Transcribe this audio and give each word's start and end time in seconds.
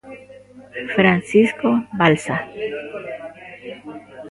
Francisco 0.95 1.67
Balsa. 1.99 2.35